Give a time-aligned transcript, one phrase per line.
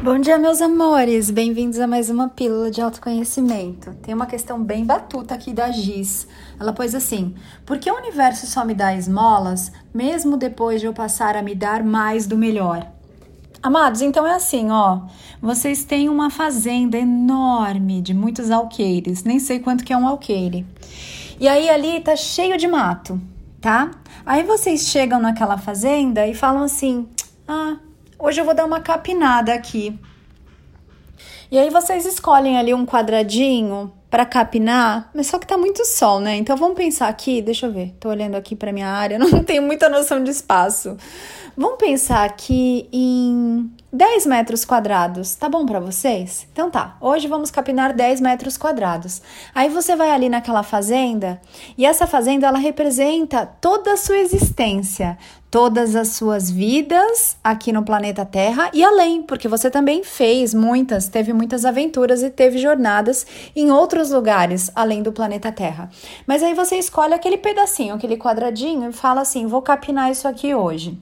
[0.00, 1.28] Bom dia, meus amores!
[1.28, 3.92] Bem-vindos a mais uma pílula de autoconhecimento.
[3.94, 6.28] Tem uma questão bem batuta aqui da Giz.
[6.58, 7.34] Ela pôs assim:
[7.66, 11.52] Por que o universo só me dá esmolas, mesmo depois de eu passar a me
[11.52, 12.86] dar mais do melhor?
[13.60, 15.00] Amados, então é assim, ó.
[15.42, 19.24] Vocês têm uma fazenda enorme de muitos alqueires.
[19.24, 20.64] Nem sei quanto que é um alqueire.
[21.40, 23.20] E aí ali tá cheio de mato,
[23.60, 23.90] tá?
[24.24, 27.08] Aí vocês chegam naquela fazenda e falam assim:
[27.48, 27.78] Ah,
[28.20, 29.96] Hoje eu vou dar uma capinada aqui.
[31.52, 36.18] E aí vocês escolhem ali um quadradinho para capinar, mas só que tá muito sol,
[36.18, 36.34] né?
[36.34, 37.94] Então vamos pensar aqui, deixa eu ver.
[38.00, 40.96] Tô olhando aqui para minha área, não tenho muita noção de espaço.
[41.56, 46.46] Vamos pensar aqui em 10 metros quadrados, tá bom para vocês?
[46.52, 49.20] Então tá, hoje vamos capinar 10 metros quadrados.
[49.54, 51.40] Aí você vai ali naquela fazenda
[51.76, 55.18] e essa fazenda ela representa toda a sua existência,
[55.50, 61.08] todas as suas vidas aqui no planeta Terra e além, porque você também fez muitas,
[61.08, 63.26] teve muitas aventuras e teve jornadas
[63.56, 65.90] em outros lugares além do planeta Terra.
[66.26, 70.54] Mas aí você escolhe aquele pedacinho, aquele quadradinho e fala assim: vou capinar isso aqui
[70.54, 70.98] hoje.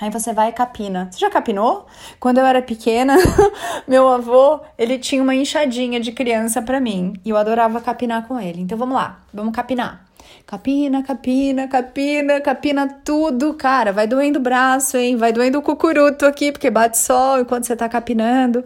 [0.00, 1.08] Aí você vai e capina.
[1.10, 1.86] Você já capinou?
[2.18, 3.16] Quando eu era pequena,
[3.86, 8.40] meu avô, ele tinha uma enxadinha de criança para mim e eu adorava capinar com
[8.40, 8.60] ele.
[8.60, 10.03] Então vamos lá, vamos capinar.
[10.46, 13.54] Capina, capina, capina, capina tudo.
[13.54, 15.16] Cara, vai doendo o braço, hein?
[15.16, 18.64] Vai doendo o cucuruto aqui, porque bate sol enquanto você tá capinando.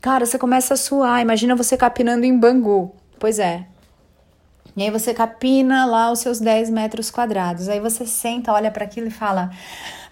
[0.00, 1.20] Cara, você começa a suar.
[1.20, 2.94] Imagina você capinando em Bangu.
[3.18, 3.66] Pois é,
[4.76, 7.66] e aí você capina lá os seus 10 metros quadrados.
[7.66, 9.50] Aí você senta, olha para aquilo e fala: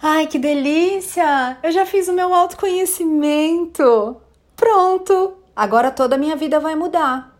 [0.01, 1.57] Ai, que delícia!
[1.61, 4.17] Eu já fiz o meu autoconhecimento.
[4.55, 5.37] Pronto!
[5.55, 7.34] Agora toda a minha vida vai mudar.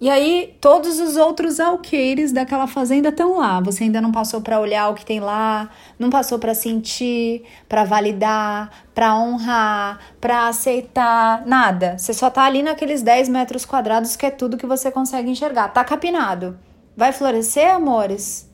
[0.00, 3.60] E aí, todos os outros alqueires daquela fazenda estão lá.
[3.60, 7.84] Você ainda não passou para olhar o que tem lá, não passou para sentir, para
[7.84, 11.98] validar, para honrar, para aceitar, nada.
[11.98, 15.68] Você só tá ali naqueles 10 metros quadrados que é tudo que você consegue enxergar.
[15.68, 16.58] Tá capinado.
[16.96, 18.48] Vai florescer, amores?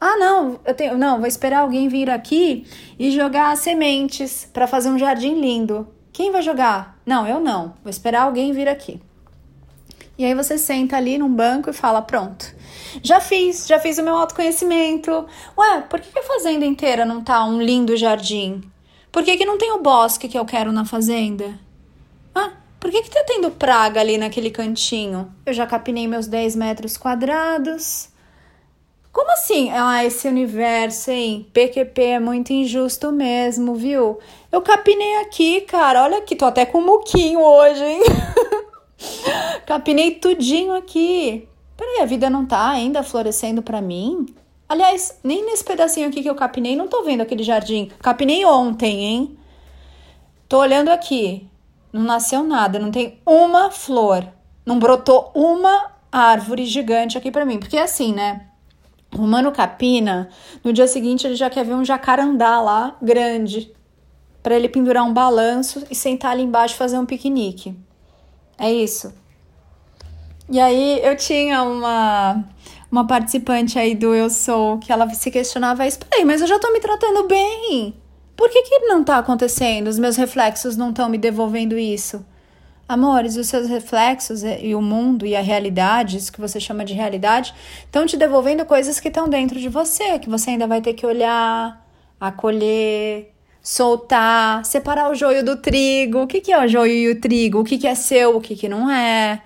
[0.00, 2.66] Ah, não, eu tenho, não, vou esperar alguém vir aqui
[2.98, 5.86] e jogar sementes para fazer um jardim lindo.
[6.12, 6.98] Quem vai jogar?
[7.06, 7.74] Não, eu não.
[7.84, 9.00] Vou esperar alguém vir aqui.
[10.20, 12.54] E aí você senta ali num banco e fala: pronto,
[13.02, 15.26] já fiz, já fiz o meu autoconhecimento.
[15.56, 18.60] Ué, por que a fazenda inteira não tá um lindo jardim?
[19.10, 21.58] Por que, que não tem o bosque que eu quero na fazenda?
[22.34, 25.32] Ah, por que, que tá tendo praga ali naquele cantinho?
[25.46, 28.10] Eu já capinei meus 10 metros quadrados.
[29.10, 29.70] Como assim?
[29.70, 31.48] Ah, esse universo, hein?
[31.50, 34.18] PQP é muito injusto mesmo, viu?
[34.52, 36.04] Eu capinei aqui, cara.
[36.04, 38.02] Olha aqui, tô até com um muquinho hoje, hein?
[39.66, 41.48] Capinei tudinho aqui.
[41.76, 44.26] Peraí, a vida não tá ainda florescendo para mim?
[44.68, 47.90] Aliás, nem nesse pedacinho aqui que eu capinei, não tô vendo aquele jardim.
[48.00, 49.38] Capinei ontem, hein?
[50.48, 51.48] Tô olhando aqui.
[51.92, 54.26] Não nasceu nada, não tem uma flor.
[54.64, 57.58] Não brotou uma árvore gigante aqui para mim.
[57.58, 58.46] Porque é assim, né?
[59.12, 60.28] O humano capina,
[60.62, 63.72] no dia seguinte ele já quer ver um jacarandá lá, grande,
[64.40, 67.76] para ele pendurar um balanço e sentar ali embaixo fazer um piquenique.
[68.60, 69.12] É isso.
[70.50, 72.44] E aí eu tinha uma
[72.92, 76.00] uma participante aí do Eu Sou que ela se questionava isso.
[76.00, 77.94] Peraí, mas eu já tô me tratando bem.
[78.36, 79.88] Por que que não tá acontecendo?
[79.88, 82.24] Os meus reflexos não estão me devolvendo isso.
[82.86, 86.92] Amores, os seus reflexos e o mundo e a realidade, isso que você chama de
[86.92, 87.54] realidade,
[87.84, 91.06] estão te devolvendo coisas que estão dentro de você, que você ainda vai ter que
[91.06, 91.86] olhar,
[92.20, 93.32] acolher,
[93.62, 96.22] soltar, separar o joio do trigo.
[96.22, 97.60] O que, que é o joio e o trigo?
[97.60, 99.42] O que, que é seu, o que, que não é?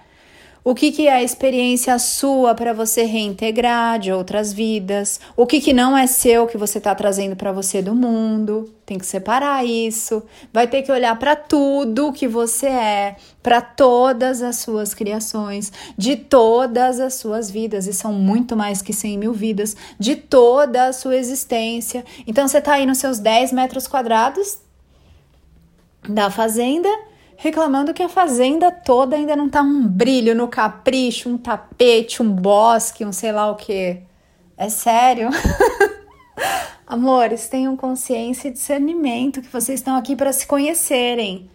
[0.67, 5.21] O que, que é a experiência sua para você reintegrar de outras vidas?
[5.37, 8.73] O que, que não é seu que você está trazendo para você do mundo?
[8.87, 10.23] Tem que separar isso.
[10.51, 16.17] Vai ter que olhar para tudo que você é, para todas as suas criações, de
[16.17, 20.95] todas as suas vidas, e são muito mais que 100 mil vidas, de toda a
[20.95, 22.03] sua existência.
[22.27, 24.61] Então você está aí nos seus 10 metros quadrados
[26.09, 26.89] da fazenda
[27.37, 32.31] reclamando que a fazenda toda ainda não tá um brilho no capricho, um tapete, um
[32.31, 33.99] bosque, um sei lá o que.
[34.57, 35.31] É sério?
[36.87, 41.51] Amores, tenham consciência e discernimento que vocês estão aqui para se conhecerem.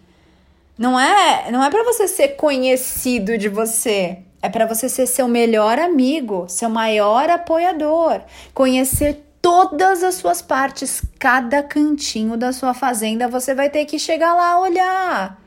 [0.76, 5.28] Não é, não é para você ser conhecido de você, é para você ser seu
[5.28, 8.22] melhor amigo, seu maior apoiador,
[8.54, 14.34] conhecer todas as suas partes, cada cantinho da sua fazenda, você vai ter que chegar
[14.34, 15.39] lá olhar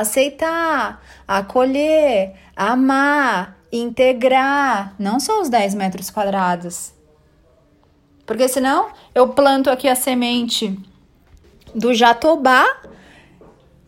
[0.00, 6.92] aceitar, acolher, amar, integrar, não só os 10 metros quadrados.
[8.26, 10.76] Porque senão eu planto aqui a semente
[11.74, 12.66] do jatobá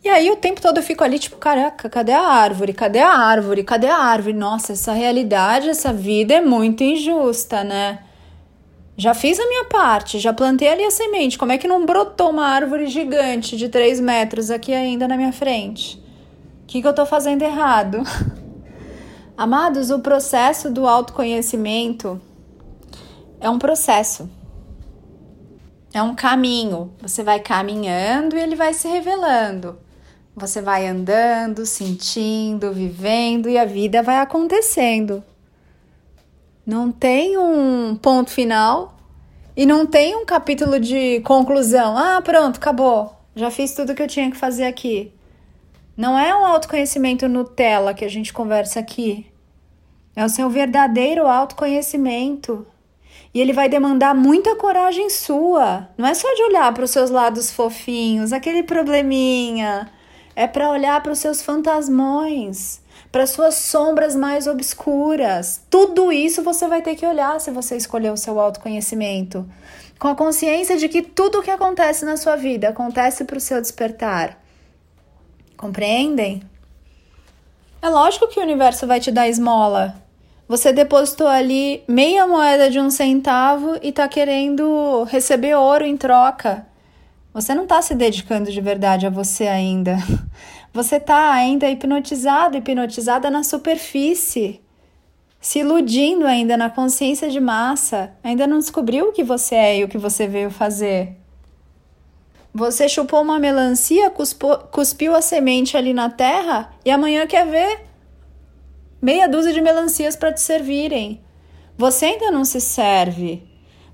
[0.05, 2.73] E aí o tempo todo eu fico ali, tipo, caraca, cadê a árvore?
[2.73, 3.65] Cadê a árvore?
[3.65, 4.33] Cadê a árvore?
[4.33, 8.06] Nossa, essa realidade, essa vida é muito injusta, né?
[8.99, 11.37] Já fiz a minha parte, já plantei ali a semente.
[11.37, 15.33] Como é que não brotou uma árvore gigante de 3 metros aqui ainda na minha
[15.33, 15.99] frente?
[16.63, 18.03] O que, que eu tô fazendo errado?
[19.37, 22.19] Amados, o processo do autoconhecimento
[23.39, 24.31] é um processo.
[25.93, 26.91] É um caminho.
[27.03, 29.79] Você vai caminhando e ele vai se revelando.
[30.35, 35.23] Você vai andando, sentindo, vivendo e a vida vai acontecendo.
[36.67, 38.99] Não tem um ponto final
[39.57, 41.97] e não tem um capítulo de conclusão.
[41.97, 43.15] Ah, pronto, acabou.
[43.37, 45.13] Já fiz tudo que eu tinha que fazer aqui.
[45.97, 49.27] Não é um autoconhecimento Nutella que a gente conversa aqui.
[50.17, 52.67] É o seu verdadeiro autoconhecimento.
[53.33, 55.89] E ele vai demandar muita coragem sua.
[55.97, 59.89] Não é só de olhar para os seus lados fofinhos, aquele probleminha.
[60.35, 62.81] É para olhar para os seus fantasmões,
[63.11, 65.63] para suas sombras mais obscuras.
[65.71, 69.49] Tudo isso você vai ter que olhar se você escolher o seu autoconhecimento.
[69.99, 73.41] Com a consciência de que tudo o que acontece na sua vida acontece para o
[73.41, 74.39] seu despertar.
[75.57, 76.43] Compreendem?
[77.81, 79.95] É lógico que o universo vai te dar esmola.
[80.49, 86.67] Você depositou ali meia moeda de um centavo e está querendo receber ouro em troca.
[87.35, 89.97] Você não está se dedicando de verdade a você ainda.
[90.77, 94.61] Você está ainda hipnotizado, hipnotizada na superfície,
[95.41, 98.13] se iludindo ainda na consciência de massa.
[98.23, 101.17] Ainda não descobriu o que você é e o que você veio fazer.
[102.53, 107.87] Você chupou uma melancia, cuspou, cuspiu a semente ali na terra e amanhã quer ver
[109.01, 111.23] meia dúzia de melancias para te servirem.
[111.79, 113.43] Você ainda não se serve,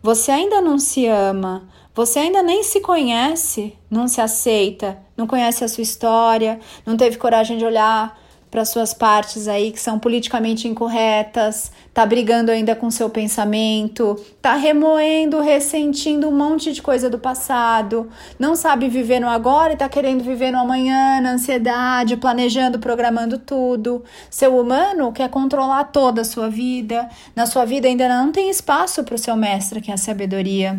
[0.02, 5.62] você ainda não se ama, você ainda nem se conhece, não se aceita, não conhece
[5.62, 8.18] a sua história, não teve coragem de olhar
[8.52, 14.56] para suas partes aí que são politicamente incorretas, tá brigando ainda com seu pensamento, tá
[14.56, 19.88] remoendo, ressentindo um monte de coisa do passado, não sabe viver no agora e tá
[19.88, 24.04] querendo viver no amanhã, na ansiedade, planejando, programando tudo.
[24.28, 27.08] Seu humano quer controlar toda a sua vida.
[27.34, 30.78] Na sua vida ainda não tem espaço para o seu mestre, que é a sabedoria.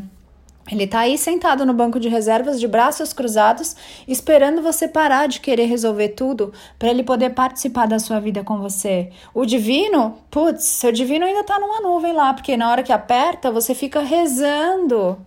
[0.72, 3.76] Ele está aí sentado no banco de reservas, de braços cruzados,
[4.08, 8.58] esperando você parar de querer resolver tudo para ele poder participar da sua vida com
[8.58, 9.10] você.
[9.34, 13.52] O divino, putz, seu divino ainda está numa nuvem lá, porque na hora que aperta,
[13.52, 15.18] você fica rezando,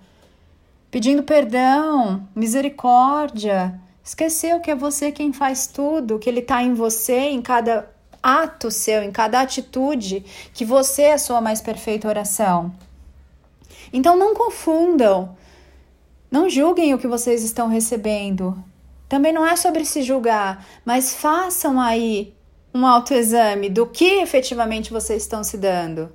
[0.91, 3.79] pedindo perdão, misericórdia.
[4.03, 7.91] Esqueceu que é você quem faz tudo, que ele está em você, em cada
[8.23, 10.25] ato seu, em cada atitude,
[10.55, 12.73] que você é a sua mais perfeita oração.
[13.93, 15.37] Então não confundam.
[16.31, 18.63] Não julguem o que vocês estão recebendo.
[19.09, 22.35] Também não é sobre se julgar, mas façam aí
[22.75, 26.11] um autoexame do que efetivamente vocês estão se dando.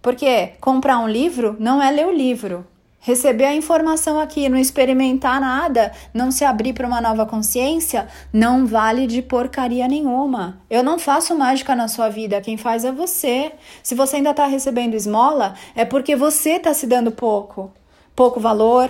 [0.00, 2.66] Porque comprar um livro não é ler o livro.
[3.04, 8.64] Receber a informação aqui, não experimentar nada, não se abrir para uma nova consciência, não
[8.64, 10.60] vale de porcaria nenhuma.
[10.70, 13.54] Eu não faço mágica na sua vida, quem faz é você.
[13.82, 17.72] Se você ainda está recebendo esmola, é porque você está se dando pouco.
[18.14, 18.88] Pouco valor,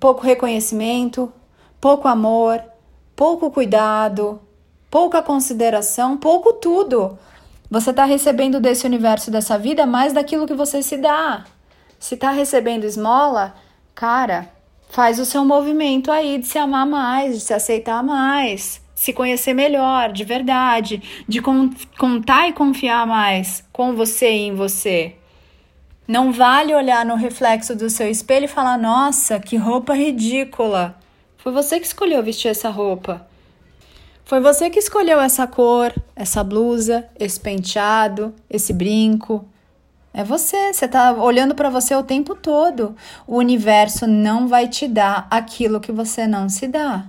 [0.00, 1.30] pouco reconhecimento,
[1.78, 2.64] pouco amor,
[3.14, 4.40] pouco cuidado,
[4.90, 7.18] pouca consideração, pouco tudo.
[7.70, 11.44] Você está recebendo desse universo, dessa vida, mais daquilo que você se dá.
[12.00, 13.54] Se tá recebendo esmola,
[13.94, 14.50] cara,
[14.88, 19.52] faz o seu movimento aí de se amar mais, de se aceitar mais, se conhecer
[19.52, 21.42] melhor, de verdade, de
[21.98, 25.14] contar e confiar mais com você e em você.
[26.08, 30.96] Não vale olhar no reflexo do seu espelho e falar: nossa, que roupa ridícula.
[31.36, 33.28] Foi você que escolheu vestir essa roupa.
[34.24, 39.46] Foi você que escolheu essa cor, essa blusa, esse penteado, esse brinco,
[40.12, 42.96] é você, você está olhando para você o tempo todo.
[43.26, 47.04] O universo não vai te dar aquilo que você não se dá.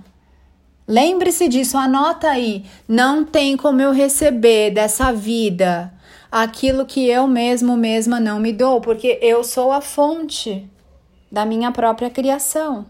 [0.86, 2.64] Lembre-se disso, anota aí.
[2.86, 5.92] Não tem como eu receber dessa vida
[6.30, 10.68] aquilo que eu mesmo mesma não me dou, porque eu sou a fonte
[11.30, 12.86] da minha própria criação.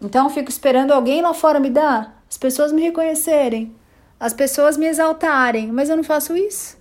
[0.00, 3.74] Então fico esperando alguém lá fora me dar, as pessoas me reconhecerem,
[4.18, 6.76] as pessoas me exaltarem, mas eu não faço isso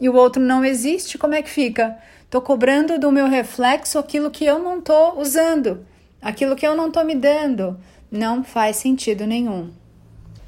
[0.00, 1.96] e o outro não existe, como é que fica?
[2.28, 5.86] Tô cobrando do meu reflexo aquilo que eu não tô usando,
[6.20, 7.78] aquilo que eu não tô me dando.
[8.10, 9.70] Não faz sentido nenhum.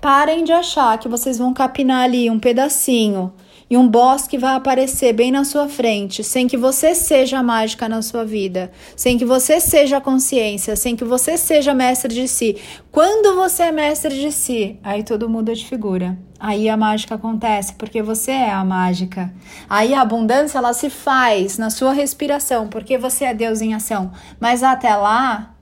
[0.00, 3.32] Parem de achar que vocês vão capinar ali um pedacinho
[3.70, 7.88] e um bosque vai aparecer bem na sua frente, sem que você seja a mágica
[7.88, 12.26] na sua vida, sem que você seja a consciência, sem que você seja mestre de
[12.26, 12.56] si.
[12.90, 16.18] Quando você é mestre de si, aí tudo muda de figura.
[16.40, 19.32] Aí a mágica acontece, porque você é a mágica.
[19.68, 24.12] Aí a abundância ela se faz na sua respiração, porque você é Deus em ação.
[24.40, 25.54] Mas até lá,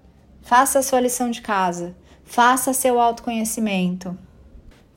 [0.42, 4.16] faça a sua lição de casa, faça seu autoconhecimento.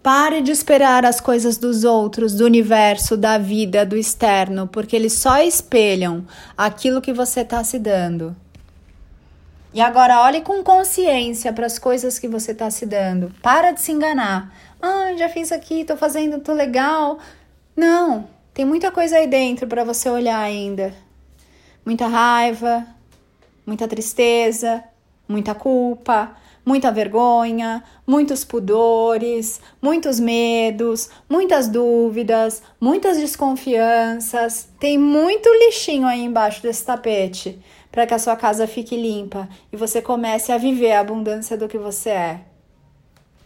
[0.02, 5.14] Pare de esperar as coisas dos outros, do universo, da vida, do externo, porque eles
[5.14, 6.26] só espelham
[6.58, 8.34] aquilo que você está se dando.
[9.74, 13.32] E agora olhe com consciência para as coisas que você está se dando.
[13.42, 14.54] Para de se enganar.
[14.82, 17.20] Ah, já fiz aqui, tô fazendo, tô legal.
[17.76, 20.94] Não, tem muita coisa aí dentro para você olhar ainda.
[21.86, 22.88] Muita raiva,
[23.66, 24.84] muita tristeza,
[25.28, 26.36] muita culpa,
[26.70, 34.70] muita vergonha, muitos pudores, muitos medos, muitas dúvidas, muitas desconfianças.
[34.80, 37.60] Tem muito lixinho aí embaixo desse tapete
[37.92, 41.68] para que a sua casa fique limpa e você comece a viver a abundância do
[41.68, 42.42] que você é.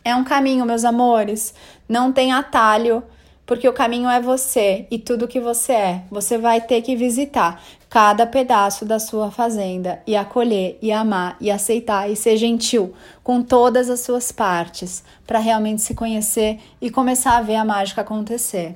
[0.03, 1.53] É um caminho, meus amores,
[1.87, 3.01] não tem atalho
[3.45, 6.03] porque o caminho é você e tudo que você é.
[6.11, 11.51] Você vai ter que visitar cada pedaço da sua fazenda e acolher e amar e
[11.51, 12.91] aceitar e ser gentil
[13.23, 18.01] com todas as suas partes para realmente se conhecer e começar a ver a mágica
[18.01, 18.75] acontecer.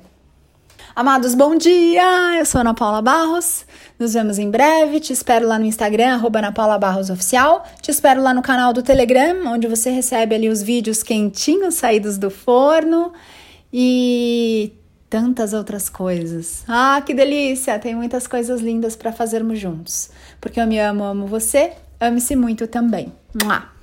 [0.94, 2.38] Amados, bom dia!
[2.38, 3.66] Eu sou Ana Paula Barros.
[3.98, 5.00] Nos vemos em breve.
[5.00, 7.64] Te espero lá no Instagram, arroba Ana Paula Barros Oficial.
[7.82, 12.18] Te espero lá no canal do Telegram, onde você recebe ali os vídeos quentinhos saídos
[12.18, 13.12] do forno
[13.72, 16.64] e tantas outras coisas.
[16.68, 17.78] Ah, que delícia!
[17.78, 20.10] Tem muitas coisas lindas para fazermos juntos.
[20.40, 23.12] Porque eu me amo, amo você, ame-se muito também.
[23.42, 23.77] Mua!